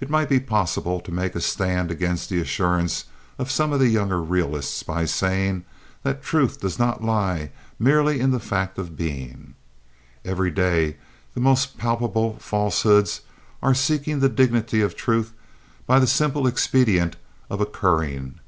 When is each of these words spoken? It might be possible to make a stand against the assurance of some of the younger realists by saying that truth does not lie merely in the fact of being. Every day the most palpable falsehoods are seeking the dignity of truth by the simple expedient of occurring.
It 0.00 0.10
might 0.10 0.28
be 0.28 0.38
possible 0.38 1.00
to 1.00 1.10
make 1.10 1.34
a 1.34 1.40
stand 1.40 1.90
against 1.90 2.28
the 2.28 2.42
assurance 2.42 3.06
of 3.38 3.50
some 3.50 3.72
of 3.72 3.80
the 3.80 3.88
younger 3.88 4.20
realists 4.20 4.82
by 4.82 5.06
saying 5.06 5.64
that 6.02 6.22
truth 6.22 6.60
does 6.60 6.78
not 6.78 7.02
lie 7.02 7.50
merely 7.78 8.20
in 8.20 8.32
the 8.32 8.38
fact 8.38 8.76
of 8.76 8.98
being. 8.98 9.54
Every 10.26 10.50
day 10.50 10.98
the 11.32 11.40
most 11.40 11.78
palpable 11.78 12.36
falsehoods 12.38 13.22
are 13.62 13.72
seeking 13.74 14.20
the 14.20 14.28
dignity 14.28 14.82
of 14.82 14.94
truth 14.94 15.32
by 15.86 15.98
the 15.98 16.06
simple 16.06 16.46
expedient 16.46 17.16
of 17.48 17.62
occurring. 17.62 18.40